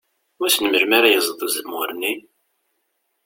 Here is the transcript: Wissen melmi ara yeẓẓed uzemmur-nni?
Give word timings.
Wissen 0.39 0.65
melmi 0.69 0.95
ara 0.97 1.13
yeẓẓed 1.13 1.41
uzemmur-nni? 1.45 2.13